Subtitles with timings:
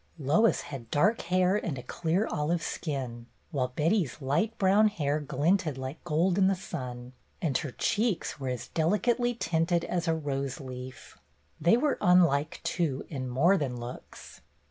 [0.17, 5.77] Lois had dark hair and a clear olive skin, while Betty's light brown hair glinted
[5.77, 10.59] like gold in the sun, and her cheeks were as delicately tinted as a rose
[10.59, 11.19] leaf.
[11.59, 14.41] They were unlike, too, in more than looks.